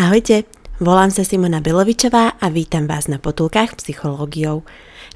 [0.00, 0.48] Ahojte,
[0.80, 4.64] volám sa Simona Belovičová a vítam vás na potulkách psychológiou.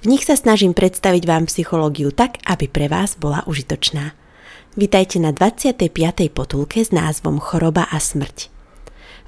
[0.05, 4.13] V nich sa snažím predstaviť vám psychológiu tak, aby pre vás bola užitočná.
[4.77, 5.89] Vítajte na 25.
[6.29, 8.53] potulke s názvom Choroba a smrť.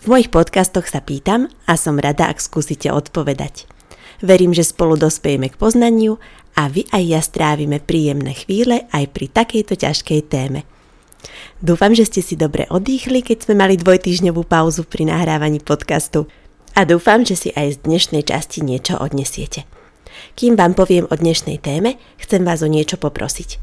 [0.04, 3.64] V mojich podcastoch sa pýtam a som rada, ak skúsite odpovedať.
[4.20, 6.20] Verím, že spolu dospejeme k poznaniu
[6.52, 10.68] a vy aj ja strávime príjemné chvíle aj pri takejto ťažkej téme–
[11.60, 16.28] Dúfam, že ste si dobre odýchli, keď sme mali dvojtýždňovú pauzu pri nahrávaní podcastu.
[16.76, 19.64] A dúfam, že si aj z dnešnej časti niečo odnesiete.
[20.36, 23.56] Kým vám poviem o dnešnej téme, chcem vás o niečo poprosiť.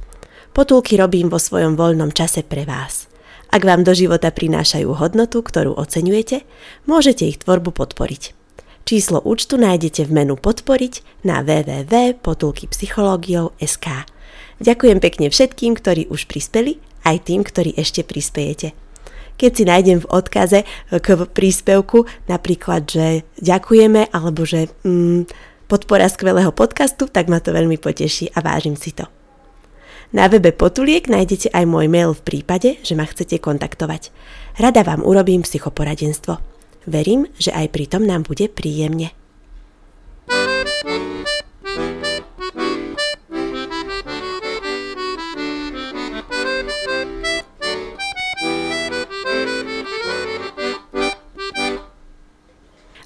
[0.53, 3.07] Potulky robím vo svojom voľnom čase pre vás.
[3.53, 6.41] Ak vám do života prinášajú hodnotu, ktorú oceňujete,
[6.89, 8.33] môžete ich tvorbu podporiť.
[8.83, 13.87] Číslo účtu nájdete v menu Podporiť na www.potulkypsychologiou.sk.
[14.59, 18.75] Ďakujem pekne všetkým, ktorí už prispeli aj tým, ktorí ešte prispiejete.
[19.33, 23.07] Keď si nájdem v odkaze k príspevku napríklad, že
[23.41, 25.25] ďakujeme alebo že mm,
[25.65, 29.09] podpora skvelého podcastu, tak ma to veľmi poteší a vážim si to.
[30.13, 34.13] Na webe Potuliek nájdete aj môj mail v prípade, že ma chcete kontaktovať.
[34.61, 36.37] Rada vám urobím psychoporadenstvo.
[36.85, 39.09] Verím, že aj pri tom nám bude príjemne.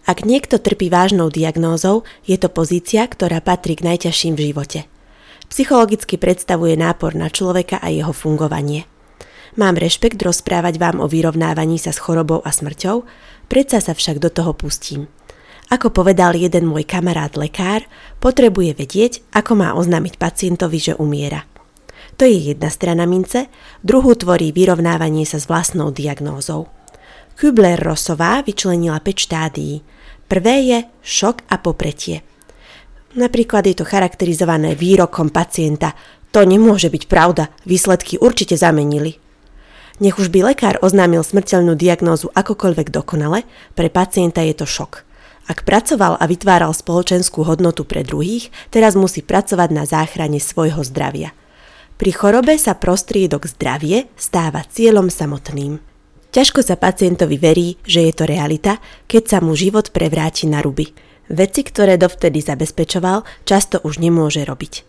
[0.07, 4.79] Ak niekto trpí vážnou diagnózou, je to pozícia, ktorá patrí k najťažším v živote.
[5.51, 8.87] Psychologicky predstavuje nápor na človeka a jeho fungovanie.
[9.59, 13.03] Mám rešpekt rozprávať vám o vyrovnávaní sa s chorobou a smrťou,
[13.51, 15.11] predsa sa však do toho pustím.
[15.67, 17.83] Ako povedal jeden môj kamarát lekár,
[18.23, 21.43] potrebuje vedieť, ako má oznámiť pacientovi, že umiera.
[22.15, 23.51] To je jedna strana mince,
[23.83, 26.71] druhú tvorí vyrovnávanie sa s vlastnou diagnózou.
[27.37, 29.75] Kübler-Rossová vyčlenila 5 štádií–
[30.27, 32.19] Prvé je šok a popretie.
[33.15, 35.95] Napríklad je to charakterizované výrokom pacienta.
[36.35, 39.23] To nemôže byť pravda, výsledky určite zamenili.
[40.03, 45.07] Nech už by lekár oznámil smrteľnú diagnózu akokoľvek dokonale, pre pacienta je to šok.
[45.47, 51.31] Ak pracoval a vytváral spoločenskú hodnotu pre druhých, teraz musí pracovať na záchrane svojho zdravia.
[51.95, 55.96] Pri chorobe sa prostriedok zdravie stáva cieľom samotným.
[56.27, 60.91] Ťažko sa pacientovi verí, že je to realita, keď sa mu život prevráti na ruby.
[61.31, 64.83] Veci, ktoré dovtedy zabezpečoval, často už nemôže robiť.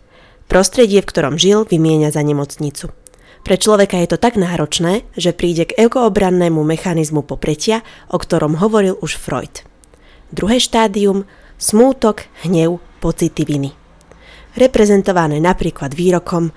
[0.51, 2.91] Prostredie, v ktorom žil, vymieňa za nemocnicu.
[3.39, 8.99] Pre človeka je to tak náročné, že príde k ekoobrannému mechanizmu popretia, o ktorom hovoril
[8.99, 9.63] už Freud.
[10.35, 11.23] Druhé štádium–
[11.57, 13.71] smútok, hnev, pocity viny.
[14.59, 16.51] Reprezentované napríklad výrokom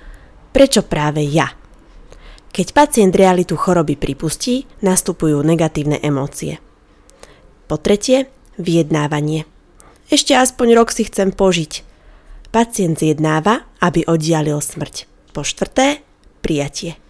[0.50, 1.46] Prečo práve ja–
[2.52, 6.60] keď pacient realitu choroby pripustí, nastupujú negatívne emócie.
[7.64, 8.28] Po tretie,
[8.60, 9.48] vyjednávanie.
[10.12, 11.80] Ešte aspoň rok si chcem požiť.
[12.52, 15.08] Pacient zjednáva, aby oddialil smrť.
[15.32, 16.04] Po štvrté,
[16.44, 17.00] prijatie.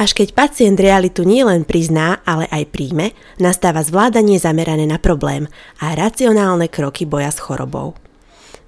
[0.00, 5.52] Až keď pacient realitu nielen prizná, ale aj príjme, nastáva zvládanie zamerané na problém
[5.84, 7.92] a racionálne kroky boja s chorobou.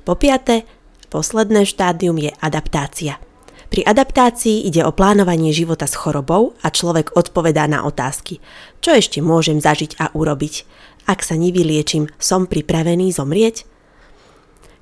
[0.04, 0.68] Po piaté,
[1.08, 3.16] posledné štádium je adaptácia–
[3.70, 8.42] pri adaptácii ide o plánovanie života s chorobou a človek odpovedá na otázky.
[8.82, 10.66] Čo ešte môžem zažiť a urobiť?
[11.06, 13.70] Ak sa nevyliečím, som pripravený zomrieť?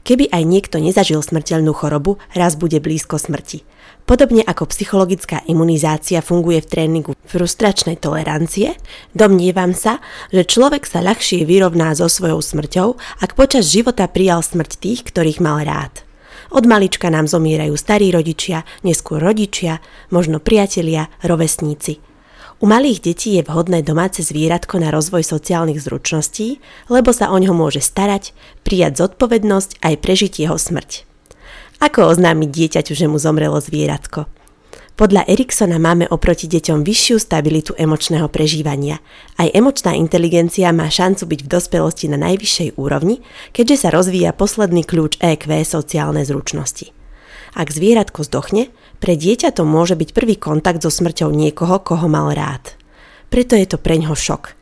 [0.09, 3.61] Keby aj niekto nezažil smrteľnú chorobu, raz bude blízko smrti.
[4.09, 8.73] Podobne ako psychologická imunizácia funguje v tréningu frustračnej tolerancie,
[9.13, 10.01] domnievam sa,
[10.33, 15.45] že človek sa ľahšie vyrovná so svojou smrťou, ak počas života prijal smrť tých, ktorých
[15.45, 16.08] mal rád.
[16.49, 22.01] Od malička nám zomierajú starí rodičia, neskôr rodičia, možno priatelia, rovesníci.
[22.59, 26.59] U malých detí je vhodné domáce zvieratko na rozvoj sociálnych zručností,
[26.91, 28.35] lebo sa o ňo môže starať,
[28.67, 31.07] prijať zodpovednosť aj prežiť jeho smrť.
[31.79, 34.27] Ako oznámiť dieťaťu, že mu zomrelo zvieratko?
[34.99, 38.99] Podľa Eriksona máme oproti deťom vyššiu stabilitu emočného prežívania.
[39.39, 43.23] Aj emočná inteligencia má šancu byť v dospelosti na najvyššej úrovni,
[43.55, 46.91] keďže sa rozvíja posledný kľúč EQ sociálne zručnosti.
[47.55, 52.35] Ak zvieratko zdochne, pre dieťa to môže byť prvý kontakt so smrťou niekoho, koho mal
[52.35, 52.75] rád.
[53.31, 54.59] Preto je to preňho šok.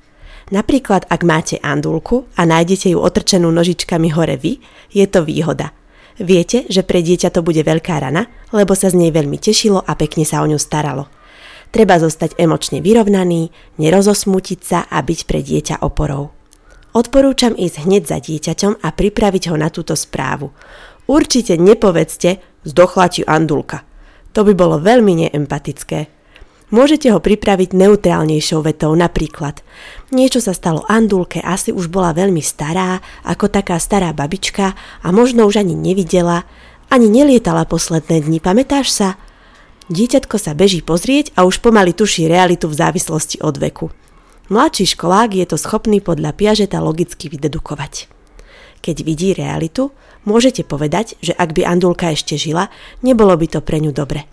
[0.52, 4.60] Napríklad, ak máte andulku a nájdete ju otrčenú nožičkami hore vy,
[4.92, 5.72] je to výhoda–
[6.16, 9.92] Viete, že pre dieťa to bude veľká rana, lebo sa z nej veľmi tešilo a
[10.00, 11.12] pekne sa o ňu staralo.
[11.68, 16.32] Treba zostať emočne vyrovnaný, nerozosmutiť sa a byť pre dieťa oporou.
[16.96, 20.56] Odporúčam ísť hneď za dieťaťom a pripraviť ho na túto správu.
[21.04, 23.84] Určite nepovedzte, zdochla ti andulka.
[24.32, 26.15] To by bolo veľmi neempatické.
[26.66, 29.62] Môžete ho pripraviť neutrálnejšou vetou, napríklad
[30.10, 35.46] Niečo sa stalo Andulke, asi už bola veľmi stará, ako taká stará babička a možno
[35.46, 36.42] už ani nevidela,
[36.90, 39.08] ani nelietala posledné dni, pamätáš sa?
[39.86, 43.94] Dieťatko sa beží pozrieť a už pomaly tuší realitu v závislosti od veku.
[44.50, 48.10] Mladší školák je to schopný podľa Piažeta logicky vydedukovať.
[48.82, 49.94] Keď vidí realitu,
[50.26, 52.70] môžete povedať, že ak by Andulka ešte žila,
[53.06, 54.26] nebolo by to pre ňu dobre.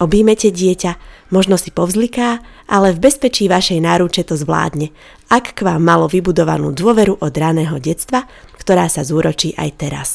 [0.00, 0.96] Obímete dieťa,
[1.28, 4.88] možno si povzliká, ale v bezpečí vašej náruče to zvládne,
[5.28, 8.24] ak k vám malo vybudovanú dôveru od raného detstva,
[8.56, 10.10] ktorá sa zúročí aj teraz.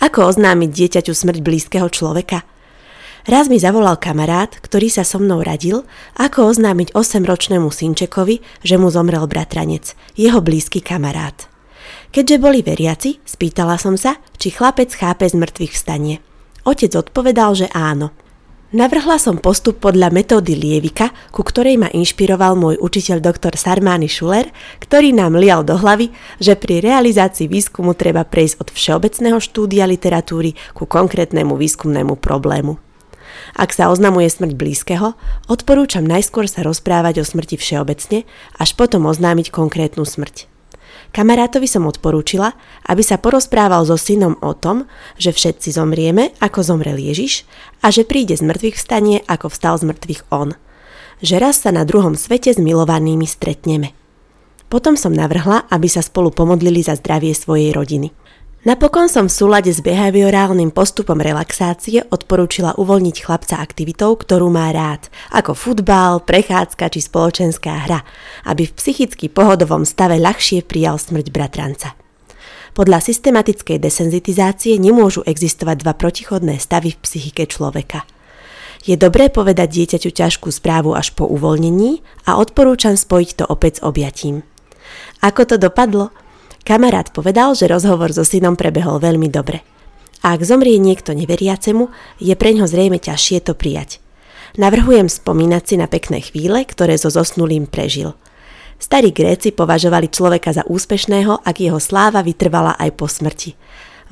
[0.00, 2.46] Ako oznámiť dieťaťu smrť blízkeho človeka?
[3.28, 5.84] Raz mi zavolal kamarát, ktorý sa so mnou radil,
[6.16, 11.50] ako oznámiť 8-ročnému synčekovi, že mu zomrel bratranec, jeho blízky kamarát.
[12.08, 16.24] Keďže boli veriaci, spýtala som sa, či chlapec chápe z mŕtvych vstanie.
[16.64, 18.14] Otec odpovedal, že áno–
[18.68, 24.52] Navrhla som postup podľa metódy Lievika, ku ktorej ma inšpiroval môj učiteľ doktor Sarmány Schuller,
[24.84, 30.52] ktorý nám lial do hlavy, že pri realizácii výskumu treba prejsť od všeobecného štúdia literatúry
[30.76, 32.76] ku konkrétnemu výskumnému problému.
[33.56, 35.16] Ak sa oznamuje smrť blízkeho,
[35.48, 38.28] odporúčam najskôr sa rozprávať o smrti všeobecne,
[38.60, 40.57] až potom oznámiť konkrétnu smrť.
[41.08, 42.52] Kamarátovi som odporúčila,
[42.84, 44.84] aby sa porozprával so synom o tom,
[45.16, 47.48] že všetci zomrieme, ako zomrel Ježiš
[47.80, 50.54] a že príde z mŕtvych vstanie, ako vstal z mŕtvych on.
[51.24, 53.96] Že raz sa na druhom svete s milovanými stretneme.
[54.68, 58.12] Potom som navrhla, aby sa spolu pomodlili za zdravie svojej rodiny.
[58.68, 65.08] Napokon som v súlade s behaviorálnym postupom relaxácie odporúčila uvoľniť chlapca aktivitou, ktorú má rád,
[65.32, 68.04] ako futbal, prechádzka či spoločenská hra,
[68.44, 71.96] aby v psychicky pohodovom stave ľahšie prijal smrť bratranca.
[72.76, 78.04] Podľa systematickej desenzitizácie nemôžu existovať dva protichodné stavy v psychike človeka.
[78.84, 83.84] Je dobré povedať dieťaťu ťažkú správu až po uvoľnení a odporúčam spojiť to opäť s
[83.88, 84.44] objatím.
[85.24, 86.12] Ako to dopadlo?
[86.68, 89.64] Kamarát povedal, že rozhovor so synom prebehol veľmi dobre.
[90.20, 91.88] A ak zomrie niekto neveriacemu,
[92.20, 94.04] je pre ňo zrejme ťažšie to prijať.
[94.60, 98.12] Navrhujem spomínať si na pekné chvíle, ktoré so zosnulým prežil.
[98.76, 103.56] Starí Gréci považovali človeka za úspešného, ak jeho sláva vytrvala aj po smrti.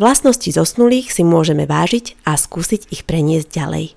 [0.00, 3.92] Vlastnosti zosnulých si môžeme vážiť a skúsiť ich preniesť ďalej.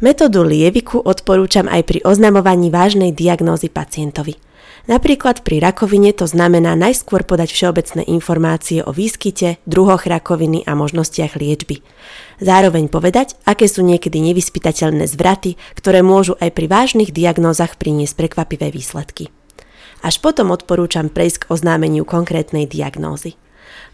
[0.00, 4.40] Metódu lieviku odporúčam aj pri oznamovaní vážnej diagnózy pacientovi–
[4.88, 11.36] Napríklad pri rakovine to znamená najskôr podať všeobecné informácie o výskyte, druhoch rakoviny a možnostiach
[11.36, 11.84] liečby.
[12.40, 18.72] Zároveň povedať, aké sú niekedy nevyspytateľné zvraty, ktoré môžu aj pri vážnych diagnózach priniesť prekvapivé
[18.72, 19.28] výsledky.
[20.00, 23.36] Až potom odporúčam prejsť k oznámeniu konkrétnej diagnózy.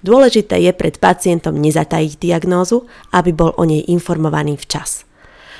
[0.06, 5.02] Dôležité je pred pacientom nezatajiť diagnózu, aby bol o nej informovaný včas.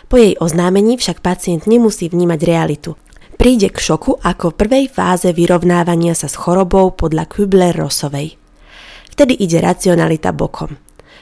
[0.06, 2.94] Po jej oznámení však pacient nemusí vnímať realitu,
[3.36, 8.40] príde k šoku ako v prvej fáze vyrovnávania sa s chorobou podľa Kübler-Rossovej.
[9.14, 10.74] Vtedy ide racionalita bokom.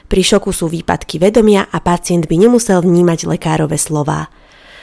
[0.08, 4.28] Pri šoku sú výpadky vedomia a pacient by nemusel vnímať lekárove slová.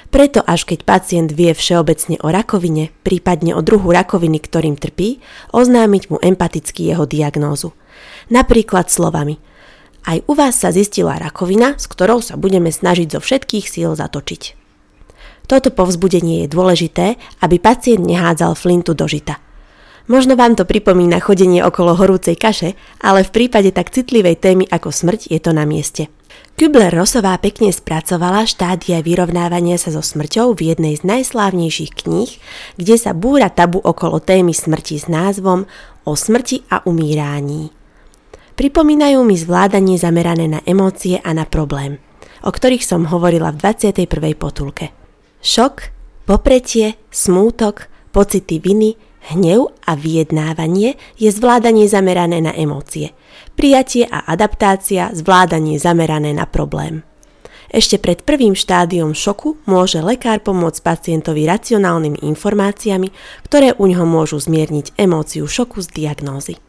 [0.09, 5.21] Preto až keď pacient vie všeobecne o rakovine, prípadne o druhu rakoviny, ktorým trpí,
[5.53, 7.77] oznámiť mu empaticky jeho diagnózu.
[8.33, 9.37] Napríklad slovami
[10.05, 14.68] Aj u vás sa zistila rakovina, s ktorou sa budeme snažiť zo všetkých síl zatočiť.
[15.49, 19.41] Toto povzbudenie je dôležité, aby pacient nehádzal flintu do žita.
[20.05, 24.93] Možno vám to pripomína chodenie okolo horúcej kaše, ale v prípade tak citlivej témy ako
[24.93, 26.09] smrť je to na mieste.
[26.53, 32.29] Kübler-Rossová pekne spracovala štádia vyrovnávania sa so smrťou v jednej z najslávnejších kníh,
[32.77, 35.65] kde sa búra tabu okolo témy smrti s názvom
[36.05, 37.69] O smrti a umírání.
[38.53, 42.01] Pripomínajú mi zvládanie zamerané na emócie a na problém,
[42.43, 44.03] o ktorých som hovorila v 21.
[44.35, 44.98] potulke.
[45.39, 45.95] Šok,
[46.27, 48.99] popretie, smútok, pocity viny,
[49.31, 53.15] hnev a vyjednávanie je zvládanie zamerané na emócie.
[53.55, 57.07] Prijatie a adaptácia, zvládanie zamerané na problém.
[57.71, 63.13] Ešte pred prvým štádiom šoku môže lekár pomôcť pacientovi racionálnymi informáciami,
[63.47, 66.59] ktoré u ňoho môžu zmierniť emóciu šoku z diagnózy.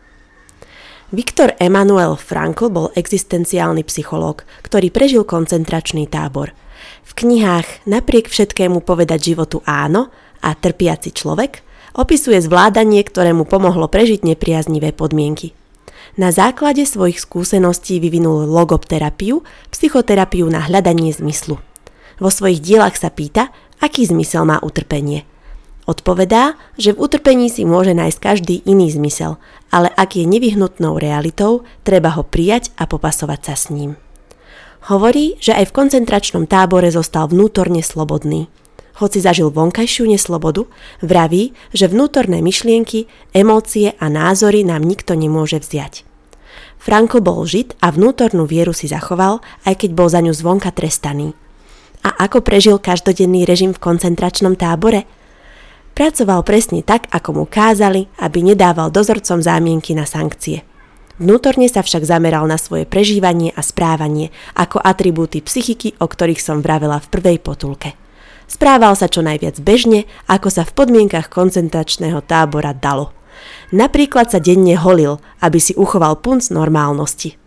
[1.10, 6.54] Viktor Emanuel Frankl bol existenciálny psychológ, ktorý prežil koncentračný tábor–
[7.06, 11.62] v knihách Napriek všetkému povedať životu áno a Trpiaci človek
[11.94, 15.52] opisuje zvládanie, ktoré mu pomohlo prežiť nepriaznivé podmienky.
[16.18, 21.62] Na základe svojich skúseností vyvinul logopterapiu, psychoterapiu na hľadanie zmyslu.
[22.18, 25.24] Vo svojich dielach sa pýta, aký zmysel má utrpenie.
[25.88, 29.40] Odpovedá, že v utrpení si môže nájsť každý iný zmysel,
[29.74, 33.96] ale ak je nevyhnutnou realitou, treba ho prijať a popasovať sa s ním.
[34.88, 38.48] Hovorí, že aj v koncentračnom tábore zostal vnútorne slobodný.
[38.96, 40.68] Hoci zažil vonkajšiu neslobodu,
[41.04, 46.04] vraví, že vnútorné myšlienky, emócie a názory nám nikto nemôže vziať.
[46.80, 51.36] Franko bol žid a vnútornú vieru si zachoval, aj keď bol za ňu zvonka trestaný.
[52.00, 55.04] A ako prežil každodenný režim v koncentračnom tábore?
[55.92, 60.64] Pracoval presne tak, ako mu kázali, aby nedával dozorcom zámienky na sankcie.
[61.20, 66.64] Vnútorne sa však zameral na svoje prežívanie a správanie ako atribúty psychiky, o ktorých som
[66.64, 67.92] vravela v prvej potulke.
[68.48, 73.12] Správal sa čo najviac bežne, ako sa v podmienkach koncentračného tábora dalo.
[73.70, 77.39] Napríklad sa denne holil, aby si uchoval punc normálnosti.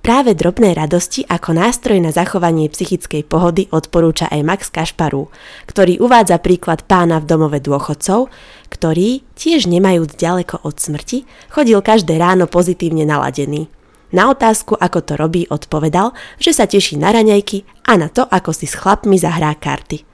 [0.00, 5.28] Práve drobné radosti ako nástroj na zachovanie psychickej pohody odporúča aj Max Kašparu,
[5.68, 8.32] ktorý uvádza príklad pána v domove dôchodcov,
[8.72, 13.68] ktorý, tiež nemajúc ďaleko od smrti, chodil každé ráno pozitívne naladený.
[14.16, 18.56] Na otázku, ako to robí, odpovedal, že sa teší na raňajky a na to, ako
[18.56, 20.08] si s chlapmi zahrá karty.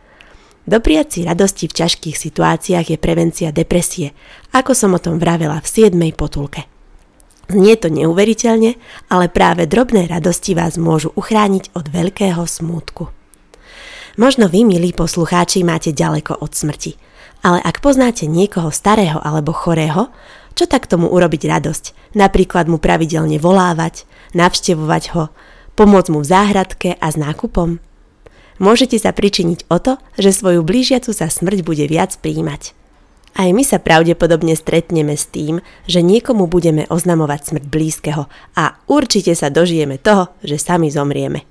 [0.67, 4.19] Dopriať si radosti v ťažkých situáciách je prevencia depresie,
[4.51, 5.95] ako som o tom vravela v 7.
[6.11, 6.76] potulke.
[7.47, 8.75] Znie to neuveriteľne,
[9.07, 13.15] ale práve drobné radosti vás môžu uchrániť od veľkého smútku.
[14.19, 16.99] Možno vy, milí poslucháči, máte ďaleko od smrti,
[17.47, 20.11] ale ak poznáte niekoho starého alebo chorého,
[20.57, 22.17] čo tak tomu urobiť radosť?
[22.17, 25.29] Napríklad mu pravidelne volávať, navštevovať ho,
[25.77, 27.79] pomôcť mu v záhradke a s nákupom?
[28.57, 32.73] Môžete sa pričiniť o to, že svoju blížiacu sa smrť bude viac príjmať.
[33.37, 38.25] Aj my sa pravdepodobne stretneme s tým, že niekomu budeme oznamovať smrť blízkeho
[38.57, 41.45] a určite sa dožijeme toho, že sami zomrieme.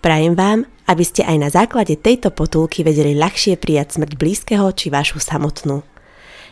[0.00, 4.88] Prajem vám, aby ste aj na základe tejto potulky vedeli ľahšie prijať smrť blízkeho či
[4.88, 5.84] vašu samotnú.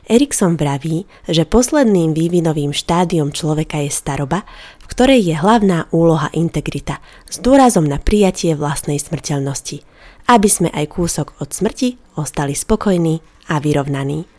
[0.08, 4.44] Erikson vraví, že posledným vývinovým štádiom človeka je staroba,
[4.80, 9.80] v ktorej je hlavná úloha integrita, s dôrazom na prijatie vlastnej smrteľnosti,
[10.28, 14.38] aby sme aj kúsok od smrti ostali spokojní a vyrovnaní.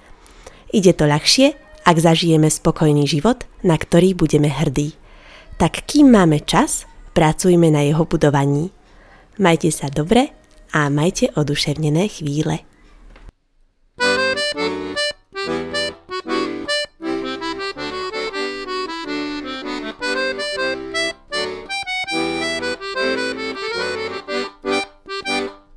[0.69, 4.93] Ide to ľahšie, ak zažijeme spokojný život, na ktorý budeme hrdí.
[5.57, 6.85] Tak kým máme čas,
[7.17, 8.69] pracujme na jeho budovaní.
[9.41, 10.29] Majte sa dobre
[10.69, 12.68] a majte oduševnené chvíle.